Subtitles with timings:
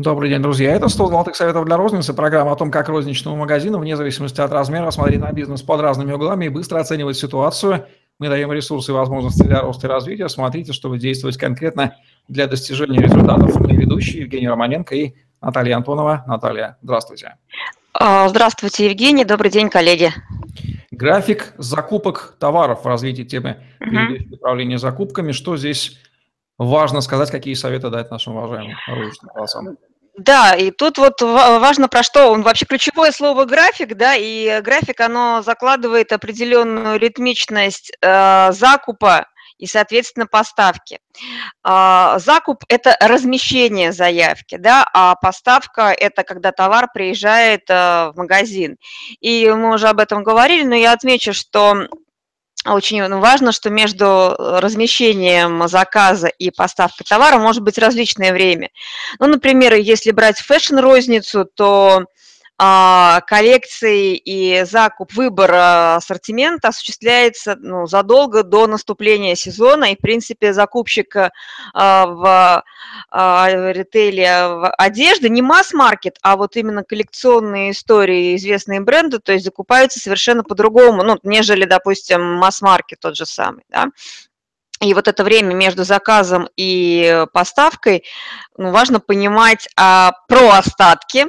[0.00, 0.72] Добрый день, друзья.
[0.72, 2.14] Это 100 золотых советов для розницы.
[2.14, 6.12] Программа о том, как розничному магазину, вне зависимости от размера, смотреть на бизнес под разными
[6.12, 7.86] углами и быстро оценивать ситуацию.
[8.18, 10.30] Мы даем ресурсы и возможности для роста и развития.
[10.30, 11.96] Смотрите, чтобы действовать конкретно
[12.28, 13.54] для достижения результатов.
[13.60, 16.24] Мы ведущие Евгений Романенко и Наталья Антонова.
[16.26, 17.36] Наталья, здравствуйте.
[17.92, 19.26] А, здравствуйте, Евгений.
[19.26, 20.14] Добрый день, коллеги.
[20.90, 25.32] График закупок товаров в развитии темы uh управления закупками.
[25.32, 25.98] Что здесь
[26.56, 29.76] важно сказать, какие советы дать нашим уважаемым розничным голосам?
[30.16, 35.00] Да, и тут вот важно про что, он вообще ключевое слово график, да, и график,
[35.00, 39.26] оно закладывает определенную ритмичность э, закупа
[39.58, 40.98] и, соответственно, поставки.
[41.64, 48.78] Э, закуп– это размещение заявки, да, а поставка– это когда товар приезжает э, в магазин.
[49.20, 51.86] И мы уже об этом говорили, но я отмечу, что
[52.66, 58.68] очень важно, что между э, размещением заказа и поставкой товара может быть различное время.
[59.18, 62.04] Ну, например, если брать фэшн-розницу, то
[62.62, 70.00] а, коллекции и закуп, выбор а, ассортимента осуществляется ну, задолго до наступления сезона, и, в
[70.00, 71.16] принципе, закупщик
[71.72, 72.62] а, в
[73.72, 74.30] ритейле
[74.76, 81.02] одежды не масс-маркет, а вот именно коллекционные истории, известные бренды, то есть закупаются совершенно по-другому,
[81.02, 83.86] ну, нежели, допустим, масс-маркет тот же самый, да.
[84.82, 88.04] И вот это время между заказом и поставкой,
[88.58, 91.26] ну, важно понимать а, про остатки,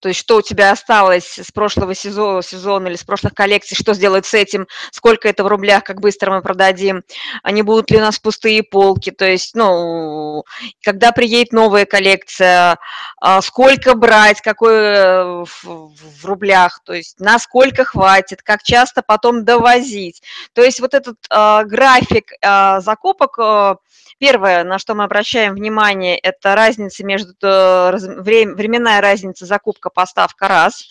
[0.00, 3.94] то есть что у тебя осталось с прошлого сезона, сезона или с прошлых коллекций, что
[3.94, 7.02] сделать с этим, сколько это в рублях, как быстро мы продадим,
[7.42, 10.44] а не будут ли у нас пустые полки, то есть, ну,
[10.82, 12.78] когда приедет новая коллекция,
[13.20, 20.22] а, сколько брать, какой э, в рублях, то есть насколько хватит, как часто потом довозить.
[20.54, 23.74] То есть вот этот э, график э, закупок э,
[24.20, 29.46] Первое, на что мы обращаем внимание, это разница между, э, временная разница
[29.90, 30.84] закупка-поставка раз.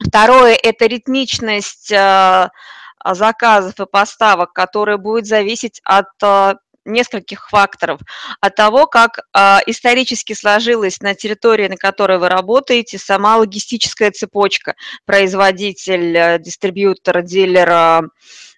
[0.00, 2.48] Второе– это ритмичность э,
[3.04, 6.54] заказов и поставок, которая будет зависеть от э,
[6.86, 8.00] нескольких факторов.
[8.40, 14.74] От того, как э, исторически сложилась на территории, на которой вы работаете, сама логистическая цепочка,
[15.04, 18.10] производитель, дистрибьютор, дилер,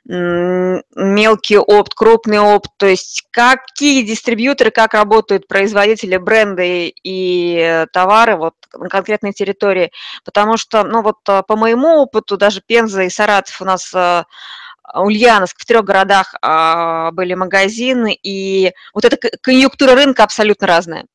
[0.09, 8.55] мелкий опт, крупный опт, то есть какие дистрибьюторы, как работают производители, бренды и товары вот
[8.75, 9.91] на конкретной территории,
[10.25, 14.25] потому что, ну вот э, по моему опыту, даже Пенза и Саратов у нас э,
[14.95, 21.07] Ульяновск, в трех городах а, были магазины, и вот эта конъюнктура рынка абсолютно разная.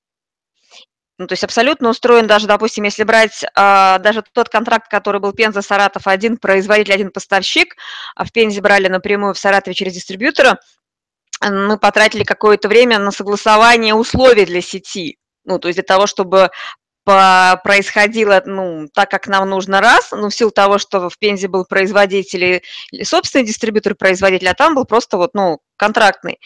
[1.19, 5.31] Ну, то есть абсолютно устроен даже, допустим, если брать а, даже тот контракт, который был
[5.31, 7.75] Пенза, Саратов, один производитель, один поставщик,
[8.15, 10.59] а в Пензе брали напрямую в Саратове через дистрибьютора,
[11.41, 15.17] мы потратили какое-то время на согласование условий для сети.
[15.45, 16.49] Ну, то есть для того, чтобы
[17.05, 21.65] происходило, ну, так, как нам нужно раз, ну, в силу того, что в Пензе был
[21.65, 26.39] производитель или собственный дистрибьютор производителя, а там был просто вот, ну, контрактный.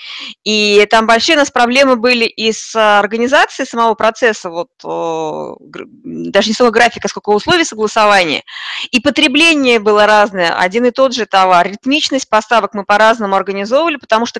[0.43, 6.55] И там большие у нас проблемы были и с организацией самого процесса, вот, даже не
[6.55, 8.43] самого графика, сколько условий согласования.
[8.89, 11.67] И потребление было разное, один и тот же товар.
[11.67, 14.39] Ритмичность поставок мы по-разному организовывали, потому что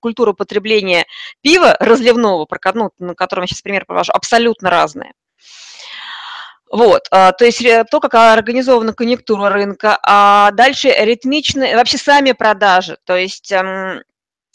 [0.00, 1.06] культура потребления
[1.40, 5.14] пива разливного, ну, на котором я сейчас пример привожу, абсолютно разная.
[6.74, 12.32] Вот, а, то есть э, то, как организована конъюнктура рынка, а дальше ритмичные, вообще сами
[12.32, 14.02] продажи, то есть эм,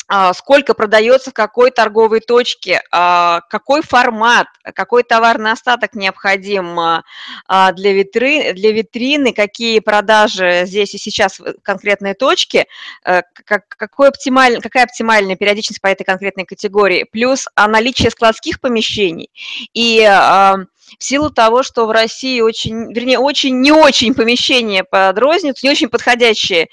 [0.10, 6.76] а, сколько продается в какой торговой точке, а, какой формат, какой товарный остаток необходим
[7.48, 12.66] для, витрины, для витрины, какие продажи здесь и сейчас в конкретной точке,
[13.06, 19.30] э, какой оптималь, какая оптимальная периодичность по этой конкретной категории, плюс наличие складских помещений
[19.74, 20.06] и
[20.98, 25.72] в силу того, что в России очень, вернее, очень не очень помещение под розницу, не
[25.72, 26.68] очень подходящие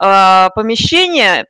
[0.00, 1.46] э, помещения,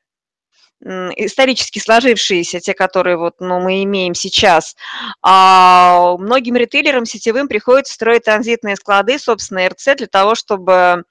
[0.85, 4.75] исторически сложившиеся, те, которые вот, ну, мы имеем сейчас,
[5.23, 11.03] а многим ритейлерам сетевым приходится строить транзитные склады, собственно, РЦ, для того, чтобы а,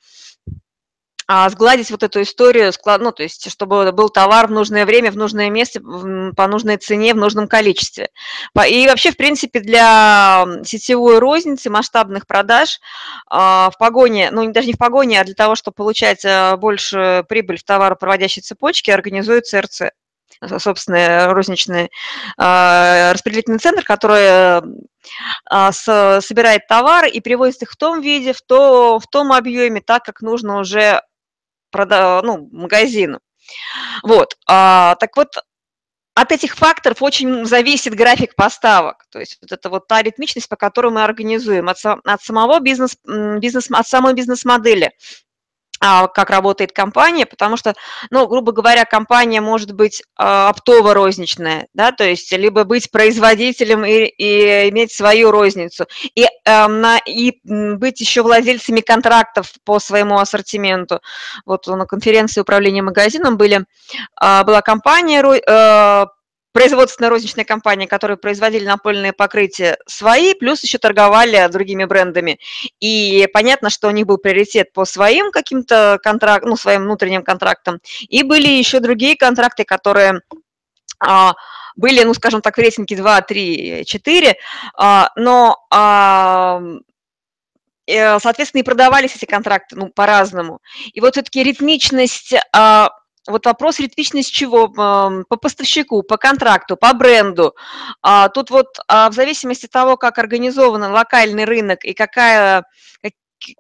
[1.50, 5.50] сгладить вот эту историю, ну, то есть, чтобы был товар в нужное время, в нужное
[5.50, 8.10] место, по нужной цене, в нужном количестве.
[8.68, 12.80] И вообще, в принципе, для сетевой розницы, масштабных продаж
[13.28, 17.24] а, в погоне, ну, даже не в погоне, а для того, чтобы получать а, больше
[17.30, 19.82] прибыль в товаропроводящей цепочке, организуется РЦ
[20.58, 21.92] собственно, розничный
[22.36, 24.62] распределительный центр, который
[25.50, 30.22] собирает товары и привозит их в том виде, в, то, в том объеме, так, как
[30.22, 31.02] нужно уже
[31.72, 33.20] прода ну, магазину.
[34.04, 35.36] Вот, а, так вот,
[36.14, 39.06] от этих факторов очень зависит график поставок.
[39.10, 42.98] То есть вот это вот та ритмичность, по которой мы организуем от, от самого бизнес,
[43.06, 44.92] бизнес, от самой бизнес-модели.
[45.84, 47.74] А, как работает компания, потому что,
[48.12, 54.06] ну, грубо говоря, компания может быть а, оптово-розничная, да, то есть либо быть производителем и,
[54.06, 61.02] и иметь свою розницу, и, эм, на, и быть еще владельцами контрактов по своему ассортименту.
[61.48, 63.66] Вот на конференции управления магазином были,
[64.16, 65.24] а, была компания
[66.52, 72.40] производственная розничная компания, которые производили напольные покрытия свои, плюс еще торговали другими брендами.
[72.80, 77.80] И понятно, что у них был приоритет по своим каким-то контрактам, ну, своим внутренним контрактам.
[78.10, 80.22] И были еще другие контракты, которые
[81.00, 81.34] а,
[81.76, 84.36] были, ну, скажем так, в рейтинге 2, 3, 4,
[84.76, 86.62] а, но а,
[87.88, 90.60] э, соответственно, и продавались эти контракты ну, по-разному.
[90.94, 92.90] И вот все-таки ритмичность а,
[93.32, 94.68] вот вопрос ритмичность чего?
[94.68, 97.56] По поставщику, по контракту, по бренду.
[98.02, 102.66] А, тут вот а, в зависимости от того, как организован локальный рынок и какая,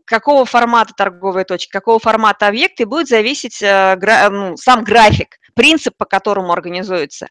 [0.05, 3.97] какого формата торговой точки, какого формата объекты, будет зависеть э,
[4.29, 7.27] ну, сам график, принцип, по которому организуется.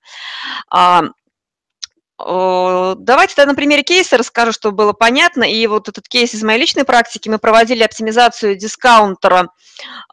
[2.24, 5.44] А, Давайте тогда на примере кейса расскажу, чтобы было понятно.
[5.44, 7.28] И вот этот кейс из моей личной практики.
[7.28, 9.48] Мы проводили оптимизацию дискаунтера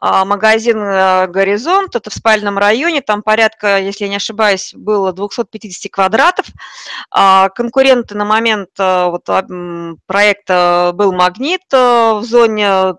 [0.00, 0.78] а, магазин
[1.30, 1.96] «Горизонт».
[1.96, 3.00] Это в спальном районе.
[3.00, 6.46] Там порядка, если я не ошибаюсь, было 250 квадратов.
[7.10, 9.26] А, конкуренты на момент э, вот,
[10.06, 12.94] проекта был «Магнит» в зоне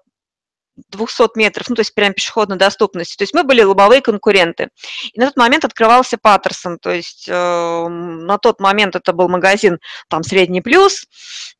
[0.89, 3.17] 200 метров, ну, то есть прям пешеходной доступности.
[3.17, 4.69] То есть мы были лобовые конкуренты.
[5.13, 9.79] И на тот момент открывался Паттерсон, то есть э, на тот момент это был магазин
[10.07, 11.05] там средний плюс,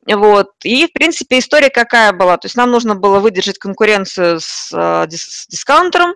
[0.06, 0.48] вот.
[0.64, 2.36] И, в принципе, история какая была?
[2.36, 6.14] То есть нам нужно было выдержать конкуренцию с, э, с дискаунтером,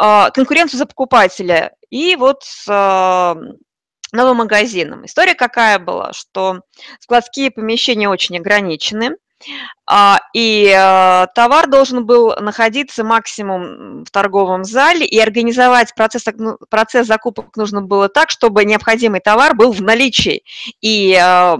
[0.00, 3.34] э, конкуренцию за покупателя и вот с э,
[4.12, 5.04] новым магазином.
[5.04, 6.60] История какая была, что
[7.00, 9.16] складские помещения очень ограничены,
[10.34, 17.06] и э, товар должен был находиться максимум в торговом зале, и организовать процесс, ну, процесс
[17.06, 20.42] закупок нужно было так, чтобы необходимый товар был в наличии.
[20.80, 21.56] И э,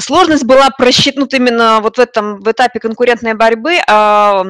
[0.00, 4.44] сложность была просчитнута именно вот в этом в этапе конкурентной борьбы, а,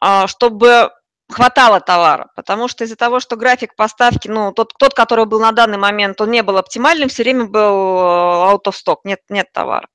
[0.00, 0.90] а, чтобы
[1.30, 5.52] хватало товара, потому что из-за того, что график поставки, ну, тот, тот, который был на
[5.52, 9.46] данный момент, он не был оптимальным, все время был э, out of stock, нет, нет
[9.52, 9.88] товара.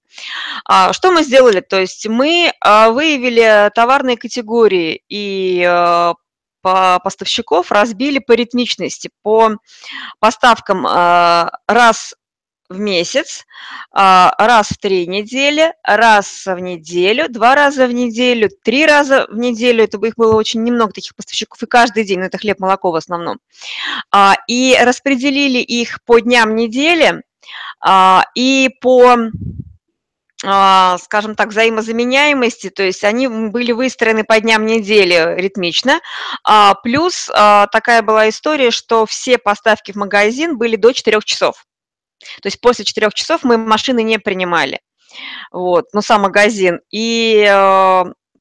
[0.65, 1.61] А, что мы сделали?
[1.61, 6.13] То есть мы а, выявили товарные категории и э,
[6.61, 9.57] по поставщиков разбили по ритмичности, по
[10.19, 12.13] поставкам раз
[12.69, 13.45] в месяц,
[13.91, 19.37] а, раз в три недели, раз в неделю, два раза в неделю, три раза в
[19.37, 19.83] неделю.
[19.83, 23.39] Это их было очень немного таких поставщиков, и каждый день, это хлеб, молоко в основном.
[24.47, 27.23] И распределили их по дням недели
[28.35, 29.17] и по а,
[30.39, 35.99] скажем так, взаимозаменяемости, то есть они были выстроены по дням недели ритмично.
[36.43, 41.65] А, плюс а, такая была история, что все поставки в магазин были до 4 часов.
[42.41, 44.79] То есть после 4 часов мы машины не принимали.
[45.51, 46.81] Вот, ну, сам магазин.
[46.91, 47.43] И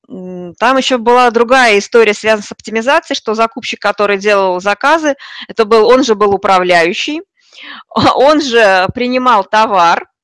[0.06, 5.16] там еще была другая история, связанная с оптимизацией, что закупщик, который делал заказы,
[5.48, 7.22] это был, он же был управляющий,
[7.88, 10.15] он же принимал товар, а,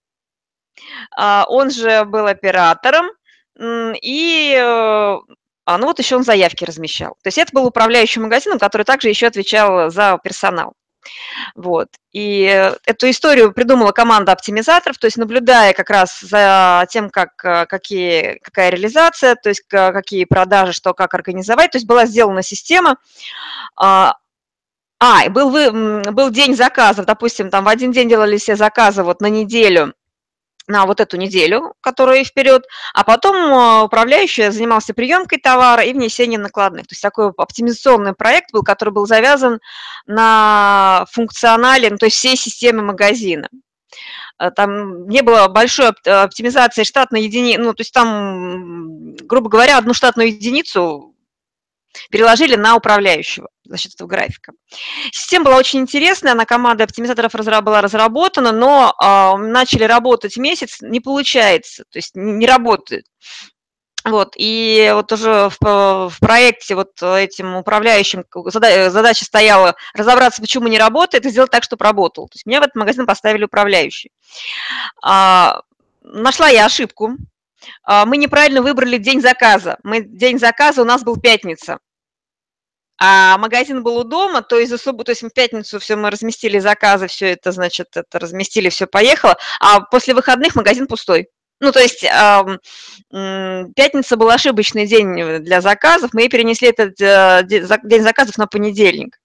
[1.17, 3.11] он же был оператором,
[3.61, 5.19] и э,
[5.65, 7.17] а, ну вот еще он заявки размещал.
[7.23, 10.75] То есть это был управляющий магазином, который также еще отвечал за персонал.
[11.57, 11.89] Вот.
[12.13, 12.43] И
[12.87, 18.39] эту историю придумала команда оптимизаторов, то есть наблюдая как раз за тем, как, э, какие,
[18.39, 21.73] какая реализация, то есть какие продажи, что как организовать.
[21.73, 22.97] То есть была сделана система.
[23.77, 24.17] А,
[25.01, 25.51] а был,
[26.13, 29.95] был день заказов, допустим, там в один день делали все заказы вот на неделю,
[30.67, 32.65] на вот эту неделю, которая вперед,
[32.95, 36.87] а потом э, управляющий занимался приемкой товара и внесением накладных.
[36.87, 39.61] То есть такой оптимизационный проект был, который был завязан
[40.07, 43.49] на функционале, ну, то есть всей системы магазина.
[44.39, 49.95] Э, там не было большой оптимизации штатной единицы, ну, то есть там, грубо говоря, одну
[49.95, 51.12] штатную единицу
[52.11, 54.53] переложили на управляющего за счет этого графика.
[55.13, 57.33] Система была очень интересная, она команда оптимизаторов
[57.63, 63.07] была разработана, но э, начали работать месяц, не получается, то есть не, работает.
[64.05, 68.25] Вот, и вот уже в, в проекте вот этим управляющим
[68.89, 72.27] задача стояла разобраться, почему не работает, и сделать так, чтобы работал.
[72.27, 74.11] То есть мне в этот магазин поставили управляющий.
[75.05, 75.63] А,
[76.03, 77.17] нашла я ошибку,
[77.87, 79.79] мы неправильно выбрали день заказа.
[79.83, 81.79] Мы, день заказа у нас был пятница.
[82.99, 86.59] а магазин был у дома, то из-за субботы, то есть в пятницу все мы разместили
[86.59, 91.29] заказы, все это, значит, это разместили, все поехало, а после выходных магазин пустой.
[91.63, 92.59] Ну, то есть э,
[93.77, 99.21] пятница был ошибочный день для заказов, мы перенесли этот э, день заказов на понедельник.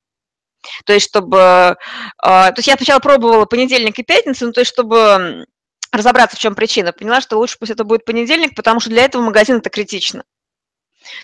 [0.86, 1.38] То есть, чтобы...
[1.38, 1.76] Э,
[2.22, 5.48] то есть я сначала пробовала понедельник и пятницу, ну, то есть, чтобы
[5.92, 6.92] разобраться, в чем причина.
[6.94, 10.24] Поняла, что лучше пусть это будет понедельник, потому что для этого магазин это критично.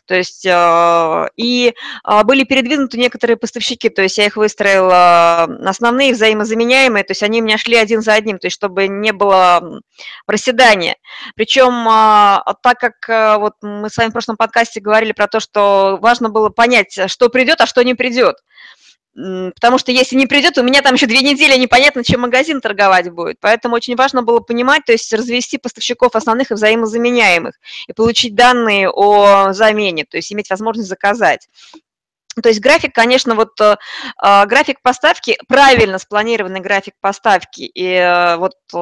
[0.06, 6.14] То есть а, и а, были передвинуты некоторые поставщики, то есть я их выстроила основные,
[6.14, 9.82] взаимозаменяемые, то есть они у меня шли один за одним, то есть чтобы не было
[10.26, 10.96] проседания.
[11.36, 15.98] Причем а, так как вот мы с вами в прошлом подкасте говорили про то, что
[16.02, 18.38] важно было понять, что придет, а что не придет.
[19.16, 23.12] Потому что если не придет, у меня там еще две недели непонятно, чем магазин торговать
[23.12, 23.38] будет.
[23.40, 27.56] Поэтому очень важно было понимать, то есть развести поставщиков основных и взаимозаменяемых
[27.88, 31.48] и получить данные о замене, то есть иметь возможность заказать.
[32.42, 33.76] То есть график, конечно, вот э,
[34.18, 38.78] а, график поставки, правильно спланированный график поставки и э, вот э,